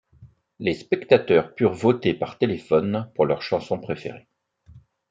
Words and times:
Les 0.57 0.73
spectateurs 0.73 1.53
purent 1.53 1.73
voter 1.75 2.15
par 2.15 2.39
téléphone 2.39 3.11
pour 3.13 3.27
leurs 3.27 3.43
chansons 3.43 3.77
préférées. 3.79 4.27